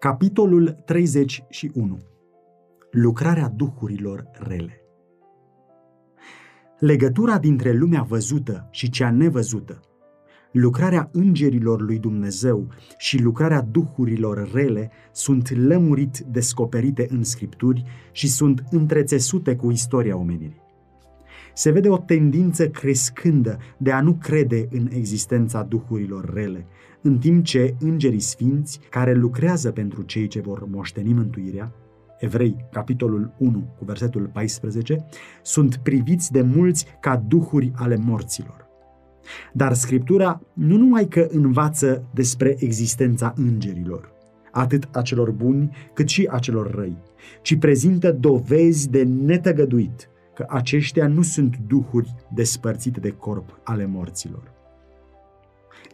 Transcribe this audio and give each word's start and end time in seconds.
Capitolul 0.00 0.76
31 0.84 1.98
Lucrarea 2.90 3.48
duhurilor 3.48 4.30
rele 4.32 4.80
Legătura 6.78 7.38
dintre 7.38 7.72
lumea 7.72 8.02
văzută 8.02 8.68
și 8.70 8.90
cea 8.90 9.10
nevăzută, 9.10 9.80
lucrarea 10.52 11.08
îngerilor 11.12 11.80
lui 11.80 11.98
Dumnezeu 11.98 12.68
și 12.98 13.22
lucrarea 13.22 13.60
duhurilor 13.60 14.50
rele 14.52 14.90
sunt 15.12 15.50
lămurit 15.50 16.18
descoperite 16.18 17.06
în 17.10 17.24
scripturi 17.24 17.84
și 18.12 18.28
sunt 18.28 18.64
întrețesute 18.70 19.56
cu 19.56 19.70
istoria 19.70 20.16
omenirii. 20.16 20.62
Se 21.54 21.70
vede 21.70 21.88
o 21.88 21.98
tendință 21.98 22.68
crescândă 22.68 23.58
de 23.76 23.92
a 23.92 24.00
nu 24.00 24.12
crede 24.12 24.68
în 24.70 24.88
existența 24.92 25.62
duhurilor 25.62 26.32
rele, 26.34 26.66
în 27.02 27.18
timp 27.18 27.44
ce 27.44 27.74
îngerii 27.80 28.20
sfinți, 28.20 28.80
care 28.90 29.14
lucrează 29.14 29.70
pentru 29.70 30.02
cei 30.02 30.26
ce 30.26 30.40
vor 30.40 30.66
moșteni 30.68 31.12
mântuirea, 31.12 31.72
Evrei, 32.20 32.56
capitolul 32.72 33.34
1, 33.38 33.74
cu 33.78 33.84
versetul 33.84 34.30
14, 34.32 35.06
sunt 35.42 35.76
priviți 35.76 36.32
de 36.32 36.42
mulți 36.42 36.86
ca 37.00 37.16
duhuri 37.28 37.72
ale 37.74 37.96
morților. 37.96 38.66
Dar 39.52 39.72
Scriptura 39.72 40.40
nu 40.52 40.76
numai 40.76 41.08
că 41.08 41.26
învață 41.30 42.04
despre 42.14 42.56
existența 42.58 43.32
îngerilor, 43.36 44.12
atât 44.50 44.88
a 44.92 45.02
celor 45.02 45.30
buni 45.30 45.70
cât 45.92 46.08
și 46.08 46.28
a 46.30 46.38
celor 46.38 46.74
răi, 46.74 46.96
ci 47.42 47.58
prezintă 47.58 48.12
dovezi 48.12 48.90
de 48.90 49.02
netăgăduit 49.02 50.09
că 50.40 50.46
aceștia 50.48 51.06
nu 51.06 51.22
sunt 51.22 51.56
duhuri 51.68 52.14
despărțite 52.34 53.00
de 53.00 53.10
corp 53.10 53.60
ale 53.64 53.86
morților. 53.86 54.52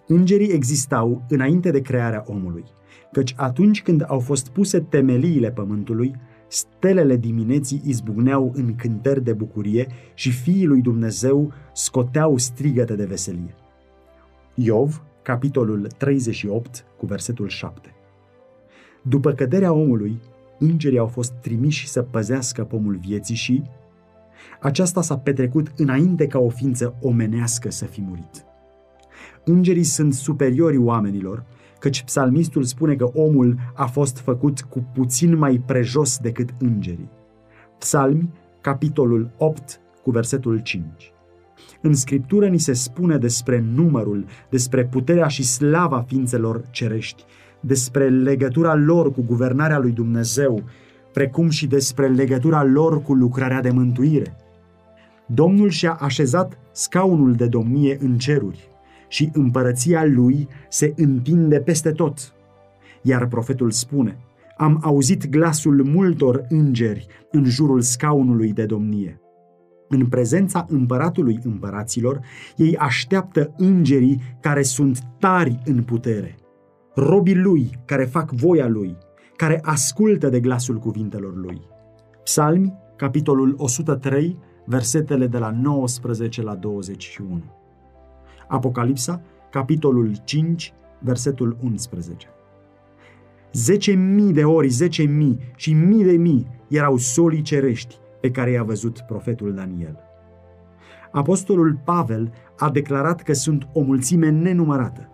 Îngerii 0.06 0.50
existau 0.50 1.22
înainte 1.28 1.70
de 1.70 1.80
crearea 1.80 2.24
omului, 2.26 2.64
căci 3.12 3.34
atunci 3.36 3.82
când 3.82 4.04
au 4.06 4.18
fost 4.18 4.48
puse 4.48 4.80
temeliile 4.80 5.50
pământului, 5.50 6.14
stelele 6.48 7.16
dimineții 7.16 7.82
izbucneau 7.84 8.52
în 8.54 8.74
cântări 8.74 9.24
de 9.24 9.32
bucurie 9.32 9.86
și 10.14 10.30
fiii 10.30 10.66
lui 10.66 10.80
Dumnezeu 10.80 11.52
scoteau 11.72 12.36
strigăte 12.36 12.94
de 12.94 13.04
veselie. 13.04 13.54
Iov, 14.54 15.02
capitolul 15.22 15.86
38, 15.86 16.84
cu 16.96 17.06
versetul 17.06 17.48
7. 17.48 17.94
După 19.02 19.32
căderea 19.32 19.72
omului, 19.72 20.20
îngerii 20.58 20.98
au 20.98 21.06
fost 21.06 21.32
trimiși 21.32 21.88
să 21.88 22.02
păzească 22.02 22.64
pomul 22.64 22.96
vieții 22.96 23.34
și 23.34 23.62
aceasta 24.60 25.02
s-a 25.02 25.18
petrecut 25.18 25.72
înainte 25.76 26.26
ca 26.26 26.38
o 26.38 26.48
ființă 26.48 26.94
omenească 27.00 27.70
să 27.70 27.84
fi 27.84 28.00
murit. 28.00 28.44
Îngerii 29.44 29.82
sunt 29.82 30.14
superiorii 30.14 30.78
oamenilor, 30.78 31.44
căci 31.78 32.02
psalmistul 32.02 32.62
spune 32.62 32.94
că 32.94 33.04
omul 33.04 33.58
a 33.74 33.86
fost 33.86 34.18
făcut 34.18 34.60
cu 34.60 34.86
puțin 34.94 35.36
mai 35.36 35.62
prejos 35.66 36.18
decât 36.18 36.48
îngerii. 36.58 37.10
Psalmi, 37.78 38.30
capitolul 38.60 39.30
8, 39.36 39.80
cu 40.02 40.10
versetul 40.10 40.58
5. 40.58 40.84
În 41.82 41.94
scriptură 41.94 42.48
ni 42.48 42.58
se 42.58 42.72
spune 42.72 43.18
despre 43.18 43.64
numărul, 43.74 44.24
despre 44.50 44.84
puterea 44.84 45.26
și 45.26 45.42
slava 45.42 46.04
ființelor 46.06 46.62
cerești, 46.70 47.24
despre 47.60 48.08
legătura 48.08 48.74
lor 48.74 49.12
cu 49.12 49.22
guvernarea 49.22 49.78
lui 49.78 49.90
Dumnezeu, 49.90 50.62
precum 51.16 51.48
și 51.48 51.66
despre 51.66 52.08
legătura 52.08 52.64
lor 52.64 53.02
cu 53.02 53.14
lucrarea 53.14 53.60
de 53.60 53.70
mântuire. 53.70 54.36
Domnul 55.26 55.68
și-a 55.68 55.92
așezat 55.92 56.58
scaunul 56.72 57.32
de 57.32 57.46
domnie 57.46 57.98
în 58.00 58.18
ceruri 58.18 58.68
și 59.08 59.30
împărăția 59.32 60.04
lui 60.04 60.48
se 60.68 60.92
întinde 60.96 61.60
peste 61.60 61.90
tot. 61.90 62.32
Iar 63.02 63.26
profetul 63.26 63.70
spune, 63.70 64.18
am 64.56 64.78
auzit 64.82 65.28
glasul 65.28 65.84
multor 65.84 66.46
îngeri 66.48 67.06
în 67.30 67.44
jurul 67.44 67.80
scaunului 67.80 68.52
de 68.52 68.64
domnie. 68.64 69.20
În 69.88 70.06
prezența 70.06 70.66
împăratului 70.68 71.38
împăraților, 71.44 72.20
ei 72.56 72.76
așteaptă 72.76 73.54
îngerii 73.56 74.22
care 74.40 74.62
sunt 74.62 74.98
tari 75.18 75.58
în 75.64 75.82
putere, 75.82 76.34
robii 76.94 77.36
lui 77.36 77.70
care 77.84 78.04
fac 78.04 78.30
voia 78.30 78.68
lui, 78.68 78.96
care 79.36 79.60
ascultă 79.62 80.28
de 80.28 80.40
glasul 80.40 80.78
cuvintelor 80.78 81.36
lui. 81.36 81.60
Psalmi, 82.22 82.74
capitolul 82.96 83.54
103, 83.58 84.38
versetele 84.64 85.26
de 85.26 85.38
la 85.38 85.50
19 85.50 86.42
la 86.42 86.54
21. 86.54 87.42
Apocalipsa, 88.48 89.20
capitolul 89.50 90.16
5, 90.24 90.74
versetul 90.98 91.56
11. 91.62 92.28
Zece 93.52 93.92
mii 93.92 94.32
de 94.32 94.44
ori, 94.44 94.68
zece 94.68 95.02
mii 95.02 95.38
și 95.56 95.72
mii 95.72 96.04
de 96.04 96.16
mii 96.16 96.46
erau 96.68 96.96
solii 96.96 97.42
cerești 97.42 97.96
pe 98.20 98.30
care 98.30 98.50
i-a 98.50 98.62
văzut 98.62 99.00
profetul 99.00 99.54
Daniel. 99.54 99.98
Apostolul 101.10 101.78
Pavel 101.84 102.32
a 102.58 102.70
declarat 102.70 103.22
că 103.22 103.32
sunt 103.32 103.68
o 103.72 103.80
mulțime 103.80 104.28
nenumărată. 104.28 105.08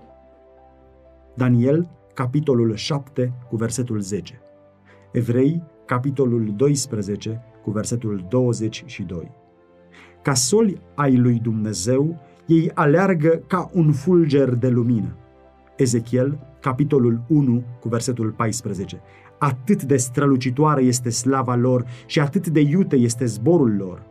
Daniel, 1.34 1.90
capitolul 2.14 2.74
7, 2.74 3.32
cu 3.48 3.56
versetul 3.56 4.00
10. 4.00 4.40
Evrei, 5.12 5.62
capitolul 5.86 6.52
12, 6.56 7.42
cu 7.62 7.70
versetul 7.70 8.26
22. 8.28 9.30
Ca 10.22 10.34
soli 10.34 10.80
ai 10.94 11.16
lui 11.16 11.38
Dumnezeu, 11.38 12.18
ei 12.46 12.70
aleargă 12.74 13.42
ca 13.46 13.70
un 13.72 13.92
fulger 13.92 14.54
de 14.54 14.68
lumină. 14.68 15.16
Ezechiel, 15.76 16.38
capitolul 16.60 17.22
1, 17.28 17.62
cu 17.80 17.88
versetul 17.88 18.30
14. 18.30 19.00
Atât 19.38 19.82
de 19.82 19.96
strălucitoare 19.96 20.82
este 20.82 21.10
slava 21.10 21.54
lor 21.54 21.84
și 22.06 22.20
atât 22.20 22.48
de 22.48 22.60
iute 22.60 22.96
este 22.96 23.24
zborul 23.24 23.76
lor. 23.76 24.02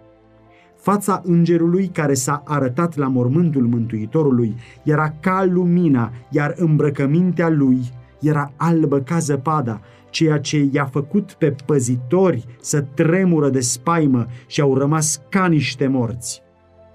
Fața 0.81 1.22
îngerului 1.25 1.88
care 1.88 2.14
s-a 2.14 2.44
arătat 2.46 2.96
la 2.96 3.08
mormântul 3.08 3.68
Mântuitorului 3.68 4.56
era 4.84 5.14
ca 5.19 5.46
lumina, 5.46 6.12
iar 6.30 6.53
îmbrăcămintea 6.58 7.50
lui 7.50 7.80
era 8.22 8.52
albă 8.56 9.00
ca 9.00 9.19
zăpada, 9.19 9.81
ceea 10.09 10.40
ce 10.40 10.69
i-a 10.72 10.86
făcut 10.86 11.31
pe 11.31 11.56
păzitori 11.66 12.46
să 12.62 12.81
tremură 12.81 13.50
de 13.50 13.59
spaimă 13.59 14.25
și 14.47 14.62
au 14.62 14.78
rămas 14.78 15.22
ca 15.30 15.47
niște 15.47 15.88
morți. 15.88 16.42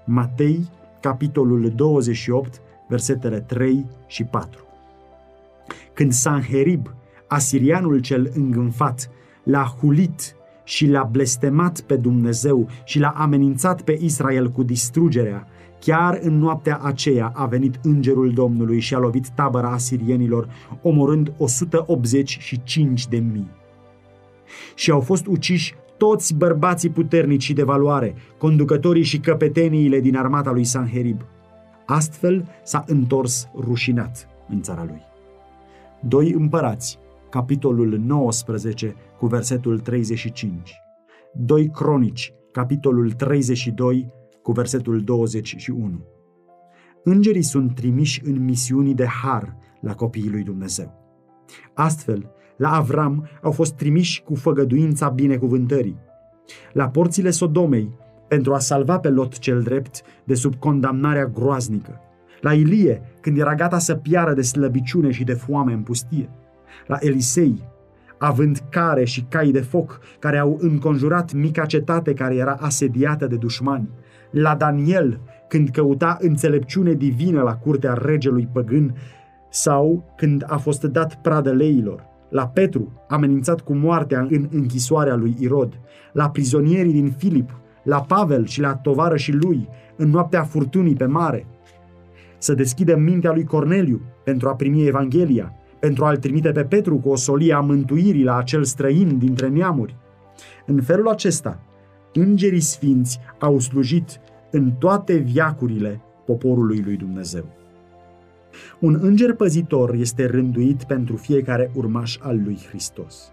Matei, 0.05 0.69
capitolul 1.01 1.71
28, 1.75 2.61
versetele 2.87 3.39
3 3.39 3.85
și 4.07 4.23
4. 4.23 4.63
Când 5.93 6.11
Sanherib, 6.11 6.93
asirianul 7.27 7.99
cel 7.99 8.31
îngânfat, 8.35 9.09
l-a 9.43 9.75
hulit 9.79 10.35
și 10.67 10.87
l-a 10.87 11.03
blestemat 11.11 11.79
pe 11.79 11.95
Dumnezeu 11.95 12.67
și 12.83 12.99
l-a 12.99 13.13
amenințat 13.15 13.81
pe 13.81 13.97
Israel 14.01 14.49
cu 14.49 14.63
distrugerea, 14.63 15.47
chiar 15.79 16.19
în 16.21 16.37
noaptea 16.37 16.79
aceea 16.83 17.31
a 17.35 17.45
venit 17.45 17.79
îngerul 17.83 18.31
Domnului 18.33 18.79
și 18.79 18.95
a 18.95 18.97
lovit 18.97 19.29
tabăra 19.29 19.69
asirienilor, 19.69 20.49
omorând 20.81 21.33
185 21.37 23.07
de 23.07 23.17
mii. 23.17 23.49
Și 24.75 24.91
au 24.91 24.99
fost 24.99 25.25
uciși 25.25 25.75
toți 25.97 26.35
bărbații 26.35 26.89
puternici 26.89 27.43
și 27.43 27.53
de 27.53 27.63
valoare, 27.63 28.15
conducătorii 28.37 29.03
și 29.03 29.19
căpeteniile 29.19 29.99
din 29.99 30.17
armata 30.17 30.51
lui 30.51 30.63
Sanherib. 30.63 31.21
Astfel 31.85 32.47
s-a 32.63 32.83
întors 32.87 33.49
rușinat 33.59 34.27
în 34.49 34.61
țara 34.61 34.83
lui. 34.83 35.01
Doi 35.99 36.31
împărați, 36.31 36.99
capitolul 37.37 37.99
19 38.05 38.95
cu 39.17 39.27
versetul 39.27 39.79
35. 39.79 40.81
Doi 41.33 41.69
cronici, 41.69 42.33
capitolul 42.51 43.11
32 43.11 44.11
cu 44.41 44.51
versetul 44.51 45.03
21. 45.03 46.05
Îngerii 47.03 47.41
sunt 47.41 47.75
trimiși 47.75 48.21
în 48.25 48.43
misiuni 48.43 48.93
de 48.93 49.05
har 49.05 49.55
la 49.81 49.93
copiii 49.93 50.29
lui 50.29 50.43
Dumnezeu. 50.43 50.93
Astfel, 51.73 52.31
la 52.57 52.71
Avram 52.71 53.27
au 53.41 53.51
fost 53.51 53.73
trimiși 53.73 54.23
cu 54.23 54.35
făgăduința 54.35 55.09
binecuvântării. 55.09 55.97
La 56.73 56.89
porțile 56.89 57.29
Sodomei, 57.29 57.93
pentru 58.27 58.53
a 58.53 58.59
salva 58.59 58.99
pe 58.99 59.09
Lot 59.09 59.37
cel 59.37 59.61
drept 59.61 60.01
de 60.23 60.33
sub 60.33 60.55
condamnarea 60.55 61.25
groaznică. 61.25 61.99
La 62.41 62.53
Ilie, 62.53 63.01
când 63.21 63.37
era 63.37 63.55
gata 63.55 63.79
să 63.79 63.95
piară 63.95 64.33
de 64.33 64.41
slăbiciune 64.41 65.11
și 65.11 65.23
de 65.23 65.33
foame 65.33 65.73
în 65.73 65.81
pustie. 65.81 66.29
La 66.85 66.97
Elisei, 66.99 67.63
având 68.17 68.63
care 68.69 69.03
și 69.03 69.25
cai 69.29 69.51
de 69.51 69.61
foc 69.61 69.99
care 70.19 70.37
au 70.37 70.57
înconjurat 70.61 71.33
mica 71.33 71.65
cetate 71.65 72.13
care 72.13 72.35
era 72.35 72.57
asediată 72.59 73.27
de 73.27 73.35
dușmani. 73.35 73.89
La 74.31 74.55
Daniel, 74.55 75.19
când 75.47 75.69
căuta 75.69 76.17
înțelepciune 76.21 76.93
divină 76.93 77.41
la 77.41 77.55
curtea 77.55 77.93
regelui 77.93 78.49
păgân 78.53 78.95
sau 79.49 80.13
când 80.17 80.43
a 80.47 80.57
fost 80.57 80.83
dat 80.83 81.21
pradă 81.21 81.51
leilor. 81.51 82.05
La 82.29 82.47
Petru, 82.47 83.05
amenințat 83.07 83.61
cu 83.61 83.73
moartea 83.73 84.27
în 84.29 84.47
închisoarea 84.51 85.15
lui 85.15 85.35
Irod, 85.39 85.79
la 86.13 86.29
prizonierii 86.29 86.91
din 86.91 87.11
Filip, 87.17 87.49
la 87.83 88.01
Pavel 88.01 88.45
și 88.45 88.61
la 88.61 88.75
tovarășii 88.75 89.33
lui, 89.33 89.67
în 89.95 90.09
noaptea 90.09 90.43
furtunii 90.43 90.95
pe 90.95 91.05
mare, 91.05 91.45
să 92.37 92.53
deschidă 92.53 92.95
mintea 92.95 93.33
lui 93.33 93.43
Corneliu 93.43 94.01
pentru 94.23 94.49
a 94.49 94.55
primi 94.55 94.87
Evanghelia, 94.87 95.53
pentru 95.79 96.05
a-l 96.05 96.17
trimite 96.17 96.51
pe 96.51 96.63
Petru 96.63 96.97
cu 96.97 97.09
o 97.09 97.15
solie 97.15 97.53
a 97.53 97.59
mântuirii 97.59 98.23
la 98.23 98.37
acel 98.37 98.63
străin 98.63 99.17
dintre 99.17 99.47
neamuri. 99.47 99.95
În 100.65 100.81
felul 100.81 101.07
acesta, 101.07 101.59
îngerii 102.13 102.59
sfinți 102.59 103.19
au 103.39 103.59
slujit 103.59 104.19
în 104.51 104.71
toate 104.71 105.15
viacurile 105.15 106.01
poporului 106.25 106.81
lui 106.85 106.97
Dumnezeu. 106.97 107.45
Un 108.79 108.97
înger 109.01 109.33
păzitor 109.33 109.93
este 109.93 110.25
rânduit 110.25 110.83
pentru 110.83 111.15
fiecare 111.15 111.71
urmaș 111.73 112.17
al 112.21 112.41
lui 112.43 112.57
Hristos. 112.69 113.31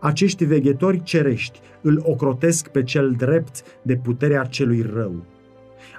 Acești 0.00 0.44
veghetori 0.44 1.02
cerești 1.02 1.60
îl 1.80 2.02
ocrotesc 2.06 2.68
pe 2.68 2.82
cel 2.82 3.14
drept 3.16 3.62
de 3.82 3.96
puterea 3.96 4.44
celui 4.44 4.86
rău. 4.94 5.14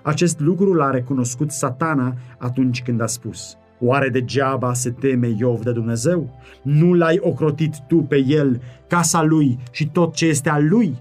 Acest 0.04 0.40
lucru 0.40 0.74
l-a 0.74 0.90
recunoscut 0.90 1.52
satana 1.52 2.14
atunci 2.38 2.84
când 2.84 3.02
a 3.02 3.06
spus 3.06 3.58
Oare 3.80 4.10
degeaba 4.10 4.74
se 4.74 4.92
teme 4.92 5.36
Iov 5.38 5.64
de 5.64 5.72
Dumnezeu? 5.72 6.30
Nu 6.62 6.94
l-ai 6.94 7.20
ocrotit 7.22 7.76
tu 7.88 7.96
pe 7.98 8.24
el, 8.28 8.62
casa 8.88 9.24
lui 9.24 9.58
și 9.72 9.88
tot 9.88 10.14
ce 10.14 10.26
este 10.26 10.50
al 10.50 10.68
lui? 10.68 10.96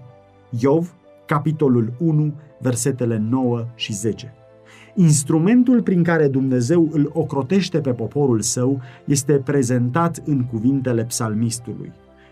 Iov, 0.59 0.93
capitolul 1.25 1.93
1, 1.99 2.33
versetele 2.59 3.17
9 3.29 3.65
și 3.75 3.93
10. 3.93 4.33
Instrumentul 4.95 5.81
prin 5.81 6.03
care 6.03 6.27
Dumnezeu 6.27 6.89
îl 6.91 7.09
ocrotește 7.13 7.79
pe 7.79 7.91
poporul 7.91 8.41
său 8.41 8.81
este 9.05 9.33
prezentat 9.33 10.21
în 10.25 10.45
cuvintele 10.45 11.03
psalmistului. 11.03 11.91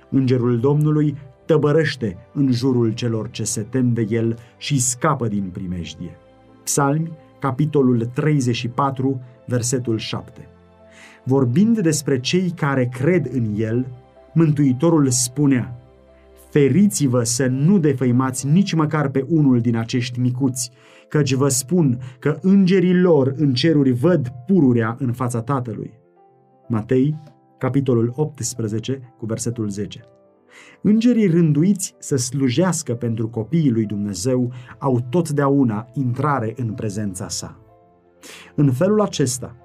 Îngerul 0.10 0.60
Domnului 0.60 1.16
tăbărăște 1.46 2.18
în 2.34 2.52
jurul 2.52 2.94
celor 2.94 3.30
ce 3.30 3.44
se 3.44 3.62
tem 3.62 3.94
de 3.94 4.08
el 4.10 4.38
și 4.58 4.80
scapă 4.80 5.28
din 5.28 5.50
primejdie. 5.52 6.18
Psalmi, 6.64 7.12
capitolul 7.40 8.06
34, 8.06 9.22
versetul 9.46 9.98
7. 9.98 10.48
Vorbind 11.24 11.80
despre 11.80 12.20
cei 12.20 12.52
care 12.56 12.86
cred 12.86 13.30
în 13.34 13.54
el, 13.56 13.88
Mântuitorul 14.34 15.10
spunea, 15.10 15.78
Feriți-vă 16.50 17.24
să 17.24 17.48
nu 17.48 17.80
defăimați 17.80 18.48
nici 18.48 18.74
măcar 18.74 19.10
pe 19.10 19.26
unul 19.30 19.60
din 19.60 19.76
acești 19.76 20.20
micuți, 20.20 20.72
căci 21.10 21.34
vă 21.34 21.48
spun 21.48 22.00
că 22.20 22.38
îngerii 22.42 23.00
lor 23.00 23.34
în 23.36 23.54
ceruri 23.54 23.92
văd 23.92 24.28
pururea 24.46 24.96
în 25.00 25.14
fața 25.14 25.42
Tatălui. 25.42 25.94
Matei, 26.68 27.16
capitolul 27.58 28.14
18, 28.16 29.14
cu 29.18 29.26
versetul 29.26 29.70
10. 29.70 30.17
Îngerii 30.82 31.28
rânduiți 31.28 31.96
să 32.00 32.16
slujească 32.16 32.94
pentru 32.94 33.30
copiii 33.30 33.72
lui 33.72 33.86
Dumnezeu 33.86 34.52
au 34.78 35.06
totdeauna 35.10 35.88
intrare 35.94 36.54
în 36.58 36.74
prezența 36.74 37.28
sa. 37.28 37.58
În 38.56 38.72
felul 38.72 39.02
acesta, 39.02 39.56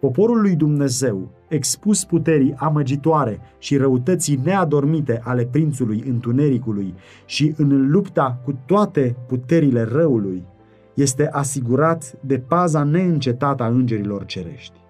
poporul 0.00 0.40
lui 0.40 0.56
Dumnezeu, 0.56 1.30
expus 1.48 2.04
puterii 2.04 2.54
amăgitoare 2.56 3.40
și 3.58 3.76
răutății 3.76 4.40
neadormite 4.44 5.20
ale 5.24 5.44
prințului 5.44 6.04
întunericului 6.06 6.94
și 7.26 7.54
în 7.56 7.90
lupta 7.90 8.40
cu 8.44 8.58
toate 8.66 9.16
puterile 9.26 9.82
răului, 9.82 10.44
este 10.94 11.28
asigurat 11.28 12.18
de 12.20 12.38
paza 12.38 12.82
neîncetată 12.82 13.62
a 13.62 13.66
îngerilor 13.66 14.24
cerești. 14.24 14.80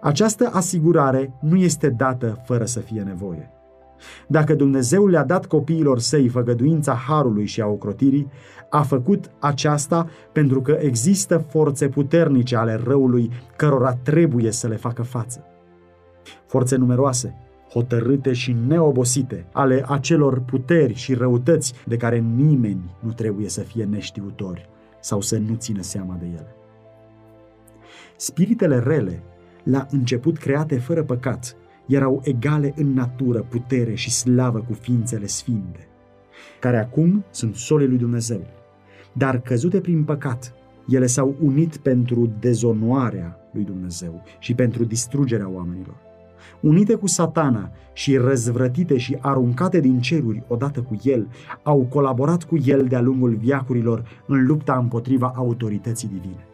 Această 0.00 0.50
asigurare 0.52 1.34
nu 1.40 1.56
este 1.56 1.88
dată 1.88 2.42
fără 2.44 2.64
să 2.64 2.80
fie 2.80 3.00
nevoie. 3.00 3.50
Dacă 4.26 4.54
Dumnezeu 4.54 5.06
le-a 5.06 5.24
dat 5.24 5.46
copiilor 5.46 5.98
săi 5.98 6.28
făgăduința 6.28 6.94
harului 6.94 7.46
și 7.46 7.60
a 7.60 7.66
ocrotirii, 7.66 8.30
a 8.70 8.82
făcut 8.82 9.30
aceasta 9.38 10.08
pentru 10.32 10.60
că 10.62 10.78
există 10.80 11.38
forțe 11.38 11.88
puternice 11.88 12.56
ale 12.56 12.80
răului 12.84 13.30
cărora 13.56 13.94
trebuie 13.94 14.50
să 14.50 14.68
le 14.68 14.76
facă 14.76 15.02
față. 15.02 15.44
Forțe 16.46 16.76
numeroase, 16.76 17.34
hotărâte 17.72 18.32
și 18.32 18.56
neobosite 18.66 19.46
ale 19.52 19.84
acelor 19.88 20.40
puteri 20.40 20.94
și 20.94 21.14
răutăți 21.14 21.74
de 21.86 21.96
care 21.96 22.18
nimeni 22.18 22.94
nu 23.00 23.12
trebuie 23.12 23.48
să 23.48 23.60
fie 23.60 23.84
neștiutori 23.84 24.68
sau 25.00 25.20
să 25.20 25.38
nu 25.38 25.54
țină 25.54 25.82
seama 25.82 26.16
de 26.18 26.26
ele. 26.26 26.54
Spiritele 28.16 28.78
rele, 28.78 29.22
la 29.62 29.86
început 29.90 30.38
create 30.38 30.78
fără 30.78 31.02
păcat, 31.02 31.56
erau 31.86 32.20
egale 32.24 32.72
în 32.76 32.92
natură, 32.92 33.46
putere 33.48 33.94
și 33.94 34.10
slavă 34.10 34.58
cu 34.58 34.72
ființele 34.72 35.26
sfinte, 35.26 35.88
care 36.60 36.78
acum 36.78 37.24
sunt 37.30 37.54
sole 37.54 37.84
lui 37.84 37.98
Dumnezeu. 37.98 38.40
Dar 39.12 39.40
căzute 39.40 39.80
prin 39.80 40.04
păcat, 40.04 40.54
ele 40.88 41.06
s-au 41.06 41.34
unit 41.40 41.76
pentru 41.76 42.30
dezonoarea 42.40 43.36
lui 43.52 43.64
Dumnezeu 43.64 44.22
și 44.38 44.54
pentru 44.54 44.84
distrugerea 44.84 45.48
oamenilor. 45.48 45.94
Unite 46.60 46.94
cu 46.94 47.06
satana 47.06 47.70
și 47.92 48.16
răzvrătite 48.16 48.98
și 48.98 49.18
aruncate 49.20 49.80
din 49.80 50.00
ceruri 50.00 50.42
odată 50.48 50.80
cu 50.80 51.00
el, 51.02 51.28
au 51.62 51.86
colaborat 51.90 52.44
cu 52.44 52.58
el 52.64 52.86
de-a 52.86 53.00
lungul 53.00 53.34
viacurilor 53.34 54.22
în 54.26 54.46
lupta 54.46 54.78
împotriva 54.78 55.32
autorității 55.36 56.08
divine. 56.08 56.46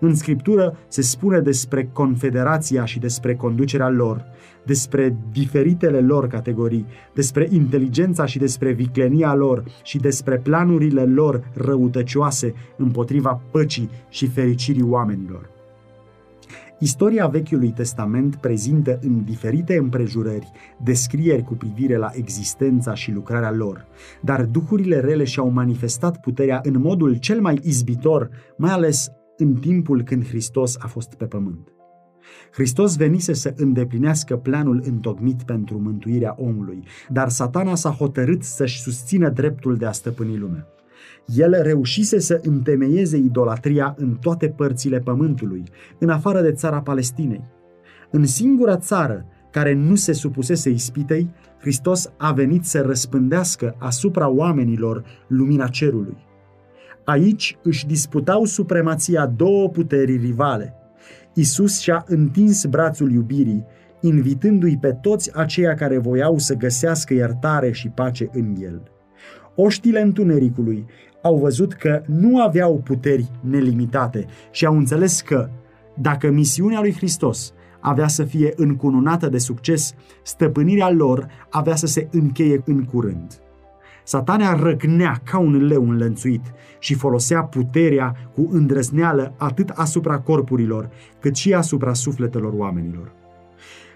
În 0.00 0.14
scriptură 0.14 0.76
se 0.88 1.02
spune 1.02 1.40
despre 1.40 1.90
confederația 1.92 2.84
și 2.84 2.98
despre 2.98 3.34
conducerea 3.34 3.88
lor, 3.88 4.24
despre 4.64 5.16
diferitele 5.32 6.00
lor 6.00 6.26
categorii, 6.26 6.86
despre 7.14 7.48
inteligența 7.50 8.26
și 8.26 8.38
despre 8.38 8.72
viclenia 8.72 9.34
lor 9.34 9.64
și 9.82 9.98
despre 9.98 10.38
planurile 10.38 11.04
lor 11.04 11.50
răutăcioase 11.54 12.54
împotriva 12.76 13.40
păcii 13.50 13.90
și 14.08 14.26
fericirii 14.26 14.82
oamenilor. 14.82 15.56
Istoria 16.80 17.26
Vechiului 17.26 17.70
Testament 17.70 18.36
prezintă 18.36 18.98
în 19.02 19.24
diferite 19.24 19.76
împrejurări 19.76 20.50
descrieri 20.82 21.42
cu 21.42 21.54
privire 21.54 21.96
la 21.96 22.10
existența 22.12 22.94
și 22.94 23.12
lucrarea 23.12 23.52
lor, 23.52 23.86
dar 24.20 24.44
duhurile 24.44 25.00
rele 25.00 25.24
și-au 25.24 25.48
manifestat 25.48 26.20
puterea 26.20 26.60
în 26.62 26.80
modul 26.80 27.16
cel 27.16 27.40
mai 27.40 27.60
izbitor, 27.62 28.30
mai 28.56 28.70
ales 28.70 29.10
în 29.38 29.54
timpul 29.54 30.02
când 30.02 30.26
Hristos 30.26 30.76
a 30.78 30.86
fost 30.86 31.14
pe 31.14 31.24
pământ. 31.24 31.72
Hristos 32.52 32.96
venise 32.96 33.32
să 33.32 33.54
îndeplinească 33.56 34.36
planul 34.36 34.82
întocmit 34.84 35.42
pentru 35.42 35.78
mântuirea 35.78 36.34
omului, 36.38 36.84
dar 37.08 37.28
satana 37.28 37.74
s-a 37.74 37.90
hotărât 37.90 38.42
să-și 38.42 38.80
susțină 38.80 39.28
dreptul 39.28 39.76
de 39.76 39.86
a 39.86 39.92
stăpâni 39.92 40.36
lumea. 40.36 40.66
El 41.26 41.62
reușise 41.62 42.18
să 42.18 42.40
întemeieze 42.42 43.16
idolatria 43.16 43.94
în 43.98 44.14
toate 44.20 44.48
părțile 44.48 44.98
pământului, 44.98 45.62
în 45.98 46.08
afară 46.08 46.40
de 46.42 46.52
țara 46.52 46.80
Palestinei. 46.80 47.44
În 48.10 48.24
singura 48.24 48.76
țară 48.76 49.26
care 49.50 49.74
nu 49.74 49.94
se 49.94 50.12
supusese 50.12 50.70
ispitei, 50.70 51.30
Hristos 51.60 52.12
a 52.16 52.32
venit 52.32 52.64
să 52.64 52.80
răspândească 52.80 53.74
asupra 53.78 54.28
oamenilor 54.28 55.04
lumina 55.28 55.66
cerului. 55.66 56.27
Aici 57.08 57.58
își 57.62 57.86
disputau 57.86 58.44
supremația 58.44 59.26
două 59.26 59.68
puteri 59.68 60.16
rivale. 60.16 60.74
Isus 61.34 61.80
și-a 61.80 62.04
întins 62.06 62.64
brațul 62.64 63.12
iubirii, 63.12 63.66
invitându-i 64.00 64.78
pe 64.80 64.92
toți 64.92 65.36
aceia 65.36 65.74
care 65.74 65.98
voiau 65.98 66.38
să 66.38 66.54
găsească 66.54 67.14
iertare 67.14 67.70
și 67.72 67.88
pace 67.88 68.28
în 68.32 68.54
el. 68.60 68.82
Oștile 69.54 70.00
întunericului 70.00 70.86
au 71.22 71.36
văzut 71.36 71.72
că 71.72 72.02
nu 72.06 72.40
aveau 72.40 72.80
puteri 72.84 73.30
nelimitate 73.40 74.26
și 74.50 74.66
au 74.66 74.76
înțeles 74.76 75.20
că, 75.20 75.48
dacă 76.00 76.30
misiunea 76.30 76.80
lui 76.80 76.92
Hristos 76.92 77.52
avea 77.80 78.08
să 78.08 78.24
fie 78.24 78.52
încununată 78.56 79.28
de 79.28 79.38
succes, 79.38 79.94
stăpânirea 80.22 80.90
lor 80.90 81.26
avea 81.50 81.74
să 81.74 81.86
se 81.86 82.08
încheie 82.10 82.62
în 82.64 82.84
curând. 82.84 83.42
Satana 84.08 84.54
răgnea 84.54 85.20
ca 85.24 85.38
un 85.38 85.66
leu 85.66 85.88
înlănțuit 85.88 86.40
și 86.78 86.94
folosea 86.94 87.42
puterea 87.42 88.14
cu 88.34 88.48
îndrăzneală 88.50 89.34
atât 89.36 89.68
asupra 89.68 90.18
corpurilor, 90.18 90.90
cât 91.20 91.36
și 91.36 91.54
asupra 91.54 91.92
sufletelor 91.92 92.52
oamenilor. 92.56 93.12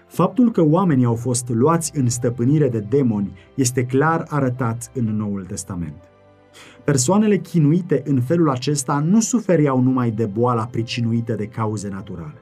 Faptul 0.07 0.51
că 0.51 0.61
oamenii 0.63 1.05
au 1.05 1.15
fost 1.15 1.49
luați 1.49 1.91
în 1.97 2.09
stăpânire 2.09 2.69
de 2.69 2.79
demoni 2.79 3.33
este 3.55 3.85
clar 3.85 4.25
arătat 4.29 4.91
în 4.93 5.15
Noul 5.15 5.45
Testament. 5.45 6.03
Persoanele 6.83 7.37
chinuite 7.37 8.01
în 8.05 8.21
felul 8.21 8.49
acesta 8.49 8.99
nu 8.99 9.19
suferiau 9.19 9.81
numai 9.81 10.11
de 10.11 10.25
boala 10.25 10.65
pricinuită 10.65 11.33
de 11.33 11.45
cauze 11.45 11.89
naturale. 11.89 12.41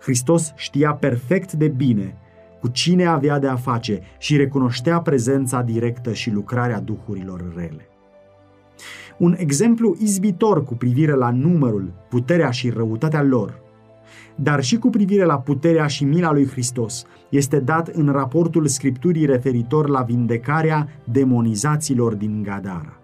Hristos 0.00 0.52
știa 0.56 0.92
perfect 0.92 1.52
de 1.52 1.68
bine 1.68 2.16
cu 2.60 2.68
cine 2.68 3.04
avea 3.04 3.38
de 3.38 3.46
a 3.46 3.56
face 3.56 4.00
și 4.18 4.36
recunoștea 4.36 5.00
prezența 5.00 5.62
directă 5.62 6.12
și 6.12 6.30
lucrarea 6.30 6.80
duhurilor 6.80 7.52
rele. 7.56 7.88
Un 9.18 9.34
exemplu 9.38 9.96
izbitor 9.98 10.64
cu 10.64 10.74
privire 10.74 11.12
la 11.12 11.30
numărul, 11.30 11.92
puterea 12.08 12.50
și 12.50 12.70
răutatea 12.70 13.22
lor, 13.22 13.60
dar 14.34 14.62
și 14.62 14.78
cu 14.78 14.90
privire 14.90 15.24
la 15.24 15.38
puterea 15.38 15.86
și 15.86 16.04
mila 16.04 16.32
lui 16.32 16.46
Hristos, 16.46 17.04
este 17.28 17.60
dat 17.60 17.88
în 17.88 18.12
raportul 18.12 18.66
Scripturii 18.66 19.26
referitor 19.26 19.88
la 19.88 20.02
vindecarea 20.02 20.88
demonizaților 21.04 22.14
din 22.14 22.42
Gadara. 22.42 23.00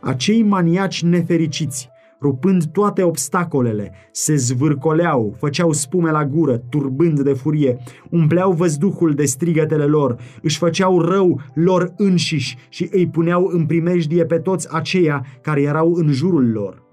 Acei 0.00 0.42
maniaci 0.42 1.02
nefericiți 1.02 1.88
rupând 2.20 2.64
toate 2.64 3.02
obstacolele, 3.02 3.92
se 4.12 4.34
zvârcoleau, 4.34 5.34
făceau 5.38 5.72
spume 5.72 6.10
la 6.10 6.26
gură, 6.26 6.56
turbând 6.56 7.20
de 7.20 7.32
furie, 7.32 7.78
umpleau 8.10 8.52
văzduhul 8.52 9.12
de 9.12 9.24
strigătele 9.24 9.84
lor, 9.84 10.16
își 10.42 10.58
făceau 10.58 11.00
rău 11.00 11.40
lor 11.54 11.92
înșiși 11.96 12.56
și 12.68 12.88
îi 12.92 13.08
puneau 13.08 13.50
în 13.52 13.66
primejdie 13.66 14.24
pe 14.24 14.38
toți 14.38 14.74
aceia 14.74 15.26
care 15.40 15.62
erau 15.62 15.92
în 15.92 16.12
jurul 16.12 16.50
lor. 16.50 16.86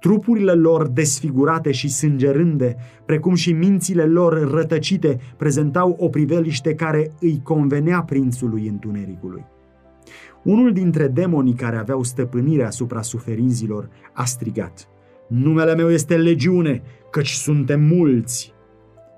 Trupurile 0.00 0.52
lor 0.52 0.88
desfigurate 0.88 1.72
și 1.72 1.88
sângerânde, 1.88 2.76
precum 3.06 3.34
și 3.34 3.52
mințile 3.52 4.04
lor 4.04 4.50
rătăcite, 4.50 5.18
prezentau 5.36 5.96
o 5.98 6.08
priveliște 6.08 6.74
care 6.74 7.12
îi 7.20 7.40
convenea 7.42 8.02
prințului 8.02 8.66
întunericului. 8.66 9.44
Unul 10.42 10.72
dintre 10.72 11.08
demonii 11.08 11.54
care 11.54 11.76
aveau 11.76 12.02
stăpânire 12.02 12.64
asupra 12.64 13.02
suferinzilor 13.02 13.88
a 14.12 14.24
strigat, 14.24 14.88
Numele 15.30 15.74
meu 15.74 15.90
este 15.90 16.16
legiune, 16.16 16.82
căci 17.10 17.30
suntem 17.30 17.80
mulți. 17.80 18.54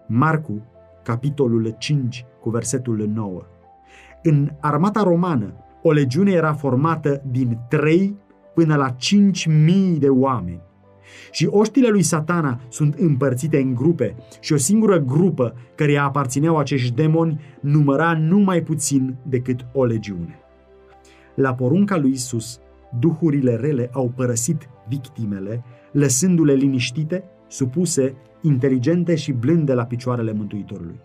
Marcu, 0.09 0.67
capitolul 1.03 1.75
5, 1.79 2.25
cu 2.41 2.51
versetul 2.51 3.11
9. 3.15 3.43
În 4.23 4.51
armata 4.61 5.03
romană, 5.03 5.55
o 5.83 5.93
legiune 5.93 6.31
era 6.31 6.53
formată 6.53 7.23
din 7.31 7.59
3 7.69 8.17
până 8.55 8.77
la 8.77 8.91
5.000 8.91 9.99
de 9.99 10.09
oameni. 10.09 10.61
Și 11.31 11.47
oștile 11.51 11.89
lui 11.89 12.03
satana 12.03 12.61
sunt 12.69 12.95
împărțite 12.95 13.59
în 13.59 13.75
grupe 13.75 14.17
și 14.41 14.53
o 14.53 14.57
singură 14.57 14.99
grupă 14.99 15.55
care 15.75 15.97
aparțineau 15.97 16.59
acești 16.59 16.95
demoni 16.95 17.41
număra 17.61 18.19
numai 18.19 18.63
puțin 18.63 19.17
decât 19.23 19.67
o 19.73 19.85
legiune. 19.85 20.42
La 21.35 21.55
porunca 21.55 21.97
lui 21.97 22.11
Isus, 22.11 22.61
duhurile 22.99 23.57
rele 23.57 23.91
au 23.93 24.13
părăsit 24.17 24.69
victimele, 24.89 25.65
lăsându-le 25.93 26.53
liniștite, 26.53 27.25
supuse, 27.49 28.15
inteligente 28.41 29.15
și 29.15 29.33
blânde 29.33 29.75
la 29.75 29.85
picioarele 29.85 30.33
Mântuitorului. 30.33 31.01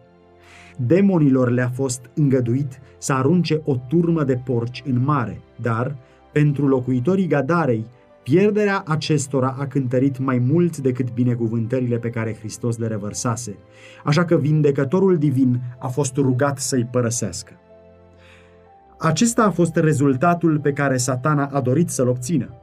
Demonilor 0.77 1.49
le-a 1.49 1.69
fost 1.69 2.09
îngăduit 2.13 2.79
să 2.97 3.13
arunce 3.13 3.61
o 3.65 3.75
turmă 3.87 4.23
de 4.23 4.41
porci 4.45 4.83
în 4.85 5.03
mare, 5.03 5.41
dar, 5.61 5.95
pentru 6.31 6.67
locuitorii 6.67 7.27
Gadarei, 7.27 7.85
pierderea 8.23 8.83
acestora 8.87 9.55
a 9.59 9.67
cântărit 9.67 10.19
mai 10.19 10.37
mult 10.37 10.77
decât 10.77 11.13
binecuvântările 11.13 11.97
pe 11.97 12.09
care 12.09 12.35
Hristos 12.39 12.77
le 12.77 12.87
revărsase, 12.87 13.57
așa 14.03 14.25
că 14.25 14.35
vindecătorul 14.37 15.17
divin 15.17 15.61
a 15.79 15.87
fost 15.87 16.15
rugat 16.15 16.59
să-i 16.59 16.87
părăsească. 16.91 17.53
Acesta 18.99 19.43
a 19.43 19.49
fost 19.49 19.75
rezultatul 19.75 20.59
pe 20.59 20.71
care 20.71 20.97
satana 20.97 21.45
a 21.45 21.61
dorit 21.61 21.89
să-l 21.89 22.07
obțină. 22.07 22.53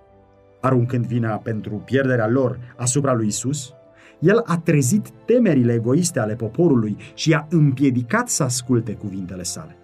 Aruncând 0.60 1.06
vina 1.06 1.36
pentru 1.36 1.82
pierderea 1.84 2.28
lor 2.28 2.58
asupra 2.76 3.14
lui 3.14 3.26
Isus, 3.26 3.72
el 4.18 4.42
a 4.44 4.58
trezit 4.58 5.08
temerile 5.24 5.72
egoiste 5.72 6.20
ale 6.20 6.34
poporului 6.34 6.96
și 7.14 7.30
i-a 7.30 7.46
împiedicat 7.50 8.28
să 8.28 8.42
asculte 8.42 8.92
cuvintele 8.92 9.42
sale. 9.42 9.76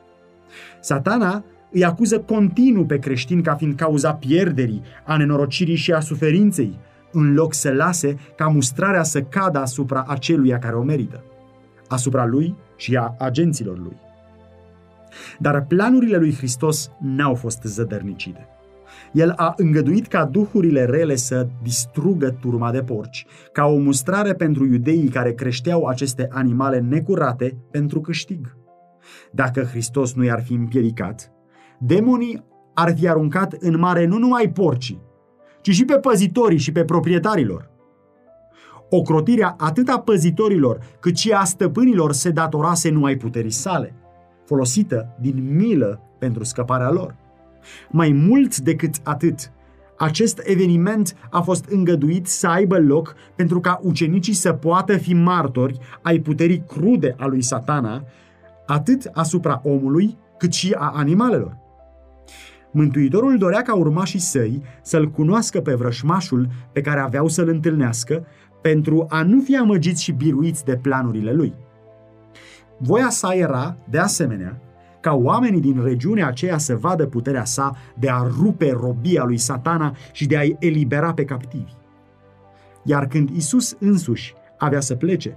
Satana 0.81 1.45
îi 1.71 1.85
acuză 1.85 2.21
continuu 2.21 2.85
pe 2.85 2.99
creștini 2.99 3.43
ca 3.43 3.55
fiind 3.55 3.75
cauza 3.75 4.15
pierderii, 4.15 4.83
a 5.05 5.17
nenorocirii 5.17 5.75
și 5.75 5.93
a 5.93 6.01
suferinței, 6.01 6.79
în 7.13 7.35
loc 7.35 7.55
să 7.55 7.73
lase 7.73 8.17
ca 8.37 8.47
mustrarea 8.47 9.03
să 9.03 9.23
cadă 9.23 9.59
asupra 9.59 10.05
aceluia 10.09 10.59
care 10.59 10.77
o 10.77 10.83
merită, 10.83 11.23
asupra 11.89 12.27
lui 12.27 12.55
și 12.77 12.97
a 12.97 13.15
agenților 13.19 13.79
lui. 13.79 13.97
Dar 15.39 15.65
planurile 15.67 16.17
lui 16.17 16.35
Hristos 16.35 16.91
n-au 17.01 17.35
fost 17.35 17.63
zădărnicide. 17.63 18.49
El 19.13 19.33
a 19.37 19.55
îngăduit 19.57 20.07
ca 20.07 20.25
duhurile 20.25 20.85
rele 20.85 21.17
să 21.17 21.49
distrugă 21.63 22.31
turma 22.41 22.71
de 22.71 22.83
porci, 22.83 23.27
ca 23.53 23.65
o 23.65 23.77
mustrare 23.77 24.35
pentru 24.35 24.67
iudeii 24.67 25.09
care 25.09 25.33
creșteau 25.33 25.85
aceste 25.85 26.29
animale 26.31 26.79
necurate 26.79 27.57
pentru 27.71 28.01
câștig. 28.01 28.57
Dacă 29.33 29.63
Hristos 29.63 30.15
nu 30.15 30.25
i-ar 30.25 30.43
fi 30.43 30.53
împiedicat, 30.53 31.33
demonii 31.79 32.45
ar 32.75 32.95
fi 32.97 33.09
aruncat 33.09 33.53
în 33.53 33.79
mare 33.79 34.07
nu 34.07 34.19
numai 34.19 34.51
porcii, 34.55 35.03
ci 35.61 35.71
și 35.71 35.85
pe 35.85 35.99
păzitorii 35.99 36.59
și 36.59 36.73
pe 36.73 36.85
proprietarilor. 36.85 37.69
Ocrotirea 38.91 39.55
atât 39.59 39.89
a 39.89 40.01
păzitorilor 40.01 40.79
cât 41.01 41.17
și 41.17 41.33
a 41.33 41.45
stăpânilor 41.45 42.13
se 42.13 42.31
datorase 42.31 42.91
numai 42.91 43.17
puterii 43.17 43.51
sale 43.51 44.00
folosită 44.51 45.17
din 45.21 45.57
milă 45.57 46.01
pentru 46.19 46.45
scăparea 46.45 46.91
lor. 46.91 47.15
Mai 47.91 48.13
mult 48.13 48.57
decât 48.57 48.95
atât, 49.03 49.53
acest 49.99 50.41
eveniment 50.45 51.17
a 51.31 51.41
fost 51.41 51.65
îngăduit 51.65 52.27
să 52.27 52.47
aibă 52.47 52.79
loc 52.79 53.15
pentru 53.35 53.61
ca 53.61 53.81
ucenicii 53.83 54.33
să 54.33 54.53
poată 54.53 54.97
fi 54.97 55.15
martori 55.15 55.79
ai 56.03 56.19
puterii 56.19 56.65
crude 56.67 57.15
a 57.19 57.27
lui 57.27 57.43
satana, 57.43 58.05
atât 58.67 59.11
asupra 59.13 59.61
omului, 59.65 60.19
cât 60.39 60.53
și 60.53 60.75
a 60.79 60.93
animalelor. 60.95 61.57
Mântuitorul 62.71 63.39
dorea 63.39 63.63
ca 63.63 63.75
urmașii 63.75 64.19
săi 64.19 64.63
să-l 64.83 65.11
cunoască 65.11 65.61
pe 65.61 65.75
vrășmașul 65.75 66.49
pe 66.73 66.81
care 66.81 67.01
aveau 67.01 67.29
să-l 67.29 67.49
întâlnească 67.49 68.27
pentru 68.61 69.07
a 69.09 69.23
nu 69.23 69.41
fi 69.41 69.57
amăgiți 69.57 70.03
și 70.03 70.13
biruiți 70.13 70.65
de 70.65 70.77
planurile 70.77 71.33
lui. 71.33 71.55
Voia 72.83 73.11
sa 73.11 73.35
era, 73.35 73.77
de 73.91 73.99
asemenea, 73.99 74.61
ca 75.01 75.15
oamenii 75.15 75.61
din 75.61 75.83
regiunea 75.83 76.27
aceea 76.27 76.59
să 76.59 76.77
vadă 76.77 77.07
puterea 77.07 77.45
sa 77.45 77.77
de 77.99 78.11
a 78.11 78.23
rupe 78.23 78.71
robia 78.73 79.25
lui 79.25 79.37
satana 79.37 79.97
și 80.13 80.27
de 80.27 80.37
a-i 80.37 80.57
elibera 80.59 81.13
pe 81.13 81.25
captivi. 81.25 81.73
Iar 82.83 83.07
când 83.07 83.31
Isus 83.31 83.77
însuși 83.79 84.35
avea 84.59 84.81
să 84.81 84.95
plece, 84.95 85.37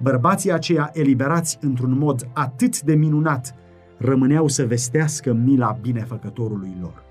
bărbații 0.00 0.52
aceia 0.52 0.90
eliberați 0.92 1.58
într-un 1.60 1.98
mod 1.98 2.28
atât 2.32 2.80
de 2.80 2.94
minunat 2.94 3.54
rămâneau 3.96 4.48
să 4.48 4.66
vestească 4.66 5.32
mila 5.32 5.78
binefăcătorului 5.80 6.76
lor. 6.80 7.04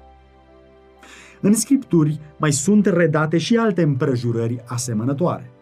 În 1.42 1.54
scripturi 1.54 2.20
mai 2.38 2.52
sunt 2.52 2.86
redate 2.86 3.38
și 3.38 3.56
alte 3.58 3.82
împrejurări 3.82 4.64
asemănătoare– 4.66 5.52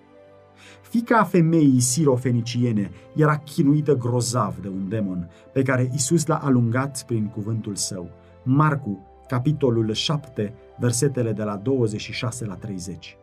Fica 0.90 1.24
femeii 1.24 1.80
sirofeniciene 1.80 2.92
era 3.16 3.38
chinuită 3.38 3.96
grozav 3.96 4.58
de 4.62 4.68
un 4.68 4.90
demon 4.90 5.30
pe 5.54 5.62
care 5.62 5.90
Isus 5.94 6.26
l-a 6.26 6.38
alungat 6.38 7.04
prin 7.06 7.26
cuvântul 7.26 7.76
său. 7.76 8.10
Marcu, 8.44 9.08
capitolul 9.28 9.94
7, 9.94 10.54
versetele 10.80 11.32
de 11.32 11.44
la 11.44 11.56
26 11.56 12.46
la 12.46 12.54
30. 12.54 13.18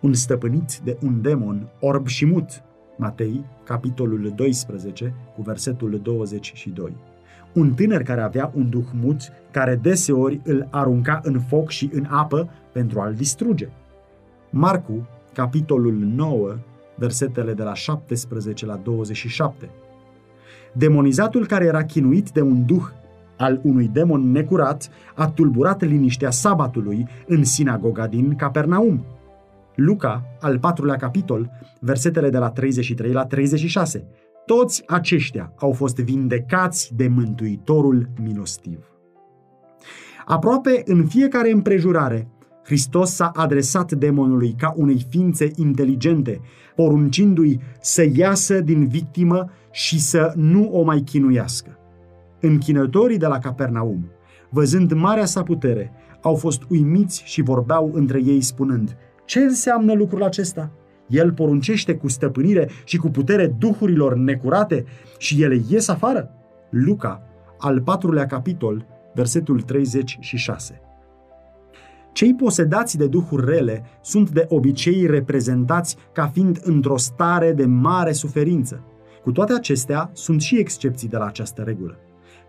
Un 0.00 0.12
stăpânit 0.12 0.78
de 0.84 0.98
un 1.02 1.22
demon 1.22 1.68
orb 1.80 2.06
și 2.06 2.26
mut. 2.26 2.62
Matei, 2.96 3.44
capitolul 3.64 4.32
12, 4.34 5.14
cu 5.34 5.42
versetul 5.42 6.00
22. 6.02 6.96
Un 7.52 7.74
tânăr 7.74 8.02
care 8.02 8.20
avea 8.20 8.52
un 8.54 8.70
duh 8.70 8.86
mut, 8.92 9.20
care 9.50 9.74
deseori 9.74 10.40
îl 10.44 10.68
arunca 10.70 11.20
în 11.24 11.40
foc 11.40 11.70
și 11.70 11.90
în 11.92 12.06
apă 12.08 12.50
pentru 12.72 13.00
a-l 13.00 13.14
distruge. 13.14 13.68
Marcu, 14.50 15.06
capitolul 15.32 15.94
9, 15.94 16.56
versetele 16.94 17.52
de 17.52 17.62
la 17.62 17.74
17 17.74 18.66
la 18.66 18.76
27. 18.76 19.70
Demonizatul 20.72 21.46
care 21.46 21.64
era 21.64 21.84
chinuit 21.84 22.30
de 22.30 22.40
un 22.40 22.66
duh 22.66 22.84
al 23.36 23.60
unui 23.62 23.88
demon 23.88 24.30
necurat 24.30 24.90
a 25.14 25.30
tulburat 25.30 25.82
liniștea 25.82 26.30
sabatului 26.30 27.08
în 27.26 27.44
sinagoga 27.44 28.06
din 28.06 28.36
Capernaum. 28.36 29.04
Luca, 29.74 30.24
al 30.40 30.58
patrulea 30.58 30.96
capitol, 30.96 31.50
versetele 31.80 32.30
de 32.30 32.38
la 32.38 32.50
33 32.50 33.12
la 33.12 33.26
36. 33.26 34.04
Toți 34.46 34.82
aceștia 34.86 35.52
au 35.56 35.72
fost 35.72 35.96
vindecați 35.96 36.92
de 36.96 37.08
Mântuitorul 37.08 38.08
milostiv. 38.22 38.78
Aproape 40.24 40.82
în 40.84 41.06
fiecare 41.06 41.50
împrejurare, 41.50 42.28
Hristos 42.64 43.10
s-a 43.10 43.30
adresat 43.34 43.92
demonului 43.92 44.54
ca 44.58 44.74
unei 44.76 45.06
ființe 45.08 45.50
inteligente, 45.56 46.40
poruncindu-i 46.76 47.60
să 47.80 48.08
iasă 48.14 48.60
din 48.60 48.86
victimă 48.86 49.50
și 49.70 50.00
să 50.00 50.32
nu 50.36 50.68
o 50.72 50.82
mai 50.82 51.00
chinuiască. 51.00 51.78
Închinătorii 52.40 53.18
de 53.18 53.26
la 53.26 53.38
Capernaum, 53.38 54.10
văzând 54.50 54.92
marea 54.92 55.24
sa 55.24 55.42
putere, 55.42 55.92
au 56.22 56.34
fost 56.34 56.62
uimiți 56.68 57.22
și 57.24 57.42
vorbeau 57.42 57.90
între 57.94 58.22
ei 58.24 58.40
spunând, 58.40 58.96
ce 59.24 59.38
înseamnă 59.38 59.92
lucrul 59.92 60.22
acesta? 60.22 60.70
El 61.08 61.32
poruncește 61.32 61.94
cu 61.94 62.08
stăpânire 62.08 62.68
și 62.84 62.96
cu 62.96 63.08
putere 63.08 63.46
duhurilor 63.58 64.14
necurate 64.16 64.84
și 65.18 65.42
ele 65.42 65.62
ies 65.68 65.88
afară? 65.88 66.30
Luca, 66.70 67.22
al 67.58 67.80
patrulea 67.80 68.26
capitol, 68.26 68.86
versetul 69.14 69.60
36. 69.60 70.80
Cei 72.12 72.34
posedați 72.34 72.96
de 72.96 73.06
duhuri 73.06 73.46
rele 73.46 73.84
sunt 74.02 74.30
de 74.30 74.46
obicei 74.48 75.06
reprezentați 75.06 75.96
ca 76.12 76.26
fiind 76.26 76.60
într-o 76.62 76.96
stare 76.96 77.52
de 77.52 77.66
mare 77.66 78.12
suferință. 78.12 78.84
Cu 79.22 79.32
toate 79.32 79.52
acestea, 79.52 80.10
sunt 80.12 80.40
și 80.40 80.58
excepții 80.58 81.08
de 81.08 81.16
la 81.16 81.24
această 81.24 81.62
regulă. 81.62 81.96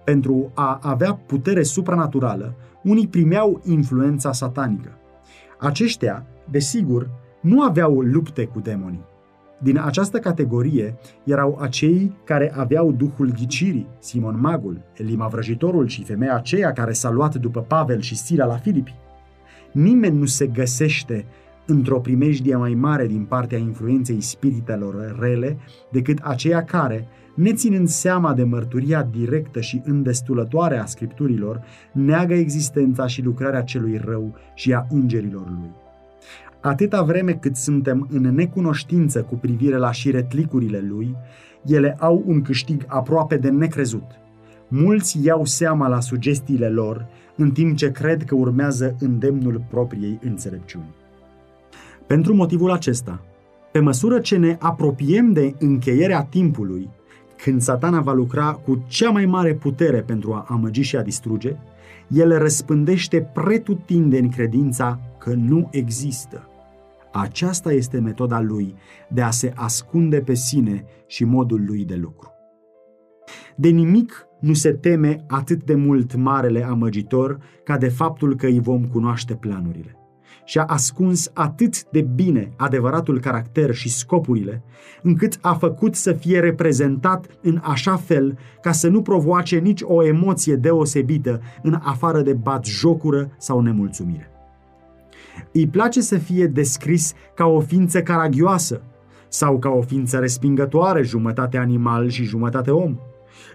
Pentru 0.03 0.51
a 0.53 0.79
avea 0.81 1.13
putere 1.13 1.63
supranaturală, 1.63 2.55
unii 2.83 3.07
primeau 3.07 3.61
influența 3.65 4.31
satanică. 4.31 4.97
Aceștia, 5.59 6.25
desigur, 6.49 7.09
nu 7.41 7.61
aveau 7.61 8.01
lupte 8.01 8.45
cu 8.45 8.59
demonii. 8.59 9.05
Din 9.59 9.79
această 9.79 10.19
categorie 10.19 10.95
erau 11.23 11.57
acei 11.61 12.15
care 12.23 12.53
aveau 12.55 12.91
duhul 12.91 13.31
ghicirii, 13.31 13.87
Simon 13.99 14.39
Magul, 14.39 14.81
Elima 14.93 15.27
Vrăjitorul 15.27 15.87
și 15.87 16.03
femeia 16.03 16.35
aceea 16.35 16.73
care 16.73 16.93
s-a 16.93 17.09
luat 17.09 17.35
după 17.35 17.59
Pavel 17.59 17.99
și 17.99 18.17
Sila 18.17 18.45
la 18.45 18.57
Filipi. 18.57 18.95
Nimeni 19.73 20.17
nu 20.17 20.25
se 20.25 20.47
găsește 20.47 21.25
într-o 21.65 21.99
primejdie 21.99 22.55
mai 22.55 22.73
mare 22.73 23.07
din 23.07 23.23
partea 23.23 23.57
influenței 23.57 24.21
spiritelor 24.21 25.17
rele 25.19 25.57
decât 25.91 26.19
aceia 26.21 26.63
care, 26.63 27.07
neținând 27.35 27.87
seama 27.87 28.33
de 28.33 28.43
mărturia 28.43 29.03
directă 29.03 29.61
și 29.61 29.81
îndestulătoare 29.85 30.77
a 30.77 30.85
scripturilor, 30.85 31.61
neagă 31.91 32.33
existența 32.33 33.07
și 33.07 33.21
lucrarea 33.21 33.61
celui 33.61 34.01
rău 34.05 34.35
și 34.55 34.73
a 34.73 34.85
îngerilor 34.89 35.47
lui. 35.47 35.71
Atâta 36.61 37.01
vreme 37.01 37.33
cât 37.33 37.55
suntem 37.55 38.07
în 38.11 38.21
necunoștință 38.21 39.21
cu 39.21 39.35
privire 39.35 39.77
la 39.77 39.91
șiretlicurile 39.91 40.79
lui, 40.79 41.15
ele 41.65 41.95
au 41.99 42.23
un 42.25 42.41
câștig 42.41 42.83
aproape 42.87 43.37
de 43.37 43.49
necrezut. 43.49 44.22
Mulți 44.75 45.19
iau 45.23 45.45
seama 45.45 45.87
la 45.87 45.99
sugestiile 45.99 46.69
lor, 46.69 47.05
în 47.35 47.51
timp 47.51 47.77
ce 47.77 47.91
cred 47.91 48.23
că 48.23 48.35
urmează 48.35 48.95
îndemnul 48.99 49.63
propriei 49.69 50.19
înțelepciuni. 50.23 50.93
Pentru 52.07 52.35
motivul 52.35 52.71
acesta, 52.71 53.21
pe 53.71 53.79
măsură 53.79 54.19
ce 54.19 54.37
ne 54.37 54.57
apropiem 54.59 55.31
de 55.31 55.55
încheierea 55.59 56.23
timpului, 56.23 56.89
când 57.43 57.61
satana 57.61 58.01
va 58.01 58.13
lucra 58.13 58.51
cu 58.51 58.83
cea 58.87 59.09
mai 59.09 59.25
mare 59.25 59.53
putere 59.53 60.01
pentru 60.01 60.33
a 60.33 60.45
amăgi 60.47 60.81
și 60.81 60.95
a 60.95 61.01
distruge, 61.01 61.55
el 62.07 62.37
răspândește 62.37 63.29
pretutindeni 63.33 64.29
credința 64.29 64.99
că 65.17 65.33
nu 65.33 65.67
există. 65.71 66.47
Aceasta 67.11 67.73
este 67.73 67.99
metoda 67.99 68.41
lui 68.41 68.75
de 69.09 69.21
a 69.21 69.29
se 69.31 69.51
ascunde 69.55 70.19
pe 70.21 70.33
sine 70.33 70.85
și 71.07 71.23
modul 71.23 71.63
lui 71.65 71.85
de 71.85 71.95
lucru. 71.95 72.31
De 73.55 73.69
nimic 73.69 74.27
nu 74.43 74.53
se 74.53 74.71
teme 74.71 75.23
atât 75.27 75.63
de 75.63 75.75
mult 75.75 76.15
marele 76.15 76.63
amăgitor 76.63 77.39
ca 77.63 77.77
de 77.77 77.87
faptul 77.87 78.35
că 78.35 78.45
îi 78.45 78.59
vom 78.59 78.85
cunoaște 78.85 79.33
planurile 79.33 79.97
și 80.45 80.57
a 80.57 80.63
ascuns 80.63 81.31
atât 81.33 81.89
de 81.89 82.01
bine 82.01 82.53
adevăratul 82.57 83.19
caracter 83.19 83.73
și 83.73 83.89
scopurile, 83.89 84.63
încât 85.01 85.37
a 85.41 85.53
făcut 85.53 85.95
să 85.95 86.13
fie 86.13 86.39
reprezentat 86.39 87.25
în 87.41 87.59
așa 87.63 87.95
fel 87.95 88.37
ca 88.61 88.71
să 88.71 88.87
nu 88.87 89.01
provoace 89.01 89.57
nici 89.57 89.81
o 89.83 90.05
emoție 90.05 90.55
deosebită 90.55 91.41
în 91.61 91.79
afară 91.81 92.21
de 92.21 92.33
batjocură 92.33 93.31
sau 93.37 93.59
nemulțumire. 93.59 94.31
Îi 95.51 95.67
place 95.67 96.01
să 96.01 96.17
fie 96.17 96.47
descris 96.47 97.13
ca 97.35 97.45
o 97.45 97.59
ființă 97.59 98.01
caragioasă 98.01 98.81
sau 99.27 99.59
ca 99.59 99.69
o 99.69 99.81
ființă 99.81 100.17
respingătoare, 100.17 101.03
jumătate 101.03 101.57
animal 101.57 102.09
și 102.09 102.23
jumătate 102.23 102.71
om– 102.71 102.97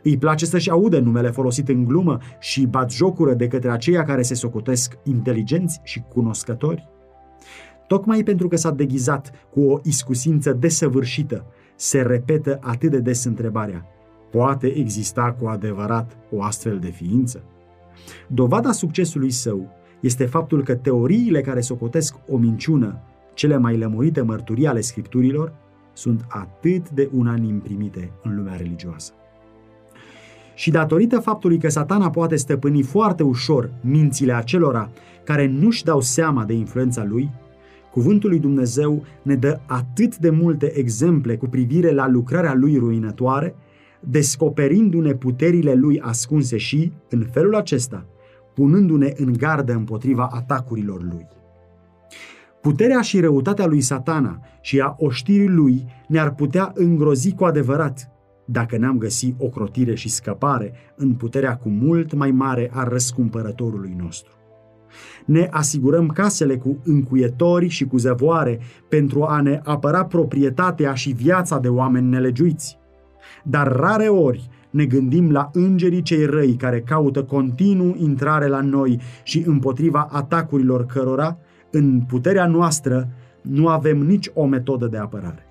îi 0.02 0.18
place 0.18 0.46
să-și 0.46 0.70
audă 0.70 0.98
numele 0.98 1.30
folosit 1.30 1.68
în 1.68 1.84
glumă 1.84 2.18
și 2.38 2.66
bat 2.66 2.90
jocură 2.90 3.34
de 3.34 3.48
către 3.48 3.70
aceia 3.70 4.04
care 4.04 4.22
se 4.22 4.34
socotesc 4.34 4.98
inteligenți 5.04 5.80
și 5.82 6.02
cunoscători. 6.08 6.88
Tocmai 7.86 8.22
pentru 8.22 8.48
că 8.48 8.56
s-a 8.56 8.70
deghizat 8.70 9.32
cu 9.50 9.60
o 9.60 9.78
iscusință 9.82 10.52
desăvârșită, 10.52 11.44
se 11.76 12.02
repetă 12.02 12.58
atât 12.62 12.90
de 12.90 12.98
des 12.98 13.24
întrebarea, 13.24 13.86
poate 14.30 14.66
exista 14.66 15.36
cu 15.40 15.46
adevărat 15.46 16.16
o 16.30 16.42
astfel 16.42 16.78
de 16.78 16.90
ființă? 16.90 17.42
Dovada 18.28 18.72
succesului 18.72 19.30
său 19.30 19.68
este 20.00 20.26
faptul 20.26 20.62
că 20.62 20.74
teoriile 20.74 21.40
care 21.40 21.60
socotesc 21.60 22.16
o 22.28 22.36
minciună, 22.36 23.00
cele 23.34 23.56
mai 23.56 23.78
lămurite 23.78 24.20
mărturii 24.20 24.66
ale 24.66 24.80
scripturilor, 24.80 25.52
sunt 25.92 26.24
atât 26.28 26.90
de 26.90 27.10
unanim 27.12 27.60
primite 27.60 28.12
în 28.22 28.36
lumea 28.36 28.56
religioasă. 28.56 29.12
Și 30.58 30.70
datorită 30.70 31.18
faptului 31.18 31.58
că 31.58 31.68
satana 31.68 32.10
poate 32.10 32.36
stăpâni 32.36 32.82
foarte 32.82 33.22
ușor 33.22 33.70
mințile 33.80 34.32
acelora 34.32 34.90
care 35.24 35.46
nu-și 35.46 35.84
dau 35.84 36.00
seama 36.00 36.44
de 36.44 36.52
influența 36.52 37.04
lui, 37.04 37.30
Cuvântul 37.90 38.30
lui 38.30 38.38
Dumnezeu 38.38 39.04
ne 39.22 39.34
dă 39.34 39.60
atât 39.66 40.16
de 40.16 40.30
multe 40.30 40.78
exemple 40.78 41.36
cu 41.36 41.46
privire 41.46 41.90
la 41.90 42.08
lucrarea 42.08 42.54
lui 42.54 42.76
ruinătoare, 42.76 43.54
descoperindu-ne 44.00 45.12
puterile 45.12 45.74
lui 45.74 46.00
ascunse 46.00 46.56
și, 46.56 46.92
în 47.08 47.26
felul 47.30 47.54
acesta, 47.54 48.06
punându-ne 48.54 49.12
în 49.16 49.32
gardă 49.32 49.72
împotriva 49.72 50.28
atacurilor 50.32 51.02
lui. 51.02 51.26
Puterea 52.60 53.00
și 53.00 53.20
răutatea 53.20 53.66
lui 53.66 53.80
satana 53.80 54.40
și 54.60 54.80
a 54.80 54.94
oștirii 54.98 55.48
lui 55.48 55.84
ne-ar 56.08 56.34
putea 56.34 56.72
îngrozi 56.74 57.34
cu 57.34 57.44
adevărat, 57.44 58.10
dacă 58.50 58.78
n-am 58.78 58.98
găsit 58.98 59.34
ocrotire 59.38 59.94
și 59.94 60.08
scăpare 60.08 60.72
în 60.96 61.14
puterea 61.14 61.56
cu 61.56 61.68
mult 61.68 62.14
mai 62.14 62.30
mare 62.30 62.70
a 62.72 62.82
răscumpărătorului 62.82 63.96
nostru. 63.98 64.32
Ne 65.24 65.48
asigurăm 65.50 66.06
casele 66.06 66.56
cu 66.56 66.78
încuietori 66.84 67.68
și 67.68 67.84
cu 67.84 67.96
zăvoare 67.96 68.60
pentru 68.88 69.22
a 69.22 69.40
ne 69.40 69.60
apăra 69.64 70.04
proprietatea 70.04 70.94
și 70.94 71.10
viața 71.10 71.58
de 71.58 71.68
oameni 71.68 72.08
nelegiuiți. 72.08 72.78
Dar 73.44 73.72
rare 73.72 74.06
ori 74.06 74.48
ne 74.70 74.84
gândim 74.84 75.30
la 75.30 75.50
îngerii 75.52 76.02
cei 76.02 76.24
răi 76.24 76.54
care 76.54 76.80
caută 76.80 77.24
continuu 77.24 77.96
intrare 77.98 78.46
la 78.46 78.60
noi 78.60 79.00
și 79.22 79.42
împotriva 79.46 80.08
atacurilor 80.10 80.86
cărora, 80.86 81.38
în 81.70 82.00
puterea 82.00 82.46
noastră, 82.46 83.08
nu 83.42 83.68
avem 83.68 83.98
nici 83.98 84.30
o 84.34 84.46
metodă 84.46 84.86
de 84.86 84.96
apărare. 84.96 85.46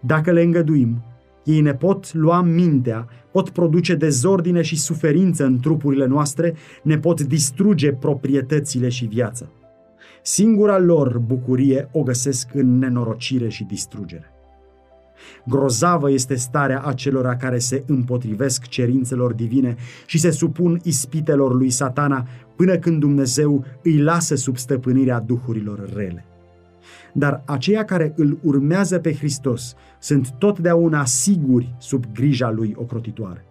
Dacă 0.00 0.30
le 0.30 0.42
îngăduim, 0.42 1.02
ei 1.44 1.60
ne 1.60 1.74
pot 1.74 2.14
lua 2.14 2.42
mintea, 2.42 3.08
pot 3.30 3.50
produce 3.50 3.94
dezordine 3.94 4.62
și 4.62 4.78
suferință 4.78 5.44
în 5.44 5.60
trupurile 5.60 6.06
noastre, 6.06 6.54
ne 6.82 6.98
pot 6.98 7.20
distruge 7.20 7.92
proprietățile 7.92 8.88
și 8.88 9.04
viața. 9.04 9.46
Singura 10.22 10.78
lor 10.78 11.18
bucurie 11.18 11.88
o 11.92 12.02
găsesc 12.02 12.54
în 12.54 12.78
nenorocire 12.78 13.48
și 13.48 13.64
distrugere. 13.64 14.32
Grozavă 15.46 16.10
este 16.10 16.34
starea 16.34 16.80
acelora 16.80 17.36
care 17.36 17.58
se 17.58 17.82
împotrivesc 17.86 18.66
cerințelor 18.66 19.32
divine 19.32 19.76
și 20.06 20.18
se 20.18 20.30
supun 20.30 20.80
ispitelor 20.82 21.54
lui 21.54 21.70
satana 21.70 22.26
până 22.56 22.76
când 22.76 23.00
Dumnezeu 23.00 23.64
îi 23.82 23.98
lasă 23.98 24.34
sub 24.34 24.56
stăpânirea 24.56 25.20
duhurilor 25.20 25.92
rele 25.94 26.26
dar 27.12 27.42
aceia 27.46 27.84
care 27.84 28.12
îl 28.16 28.38
urmează 28.42 28.98
pe 28.98 29.14
Hristos 29.14 29.74
sunt 29.98 30.30
totdeauna 30.30 31.04
siguri 31.04 31.74
sub 31.78 32.04
grija 32.14 32.50
lui 32.50 32.74
ocrotitoare. 32.76 33.44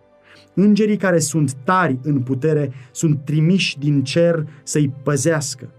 Îngerii 0.53 0.97
care 0.97 1.19
sunt 1.19 1.53
tari 1.53 1.99
în 2.03 2.21
putere 2.21 2.71
sunt 2.91 3.19
trimiși 3.25 3.79
din 3.79 4.03
cer 4.03 4.47
să-i 4.63 4.93
păzească. 5.03 5.69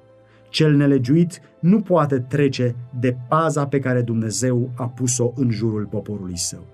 Cel 0.49 0.75
nelegiuit 0.75 1.41
nu 1.61 1.81
poate 1.81 2.19
trece 2.19 2.75
de 3.01 3.17
paza 3.29 3.67
pe 3.67 3.79
care 3.79 4.03
Dumnezeu 4.03 4.71
a 4.75 4.89
pus-o 4.89 5.33
în 5.35 5.51
jurul 5.51 5.85
poporului 5.85 6.39
său. 6.39 6.72